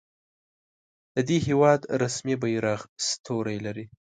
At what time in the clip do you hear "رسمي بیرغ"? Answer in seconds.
2.01-2.81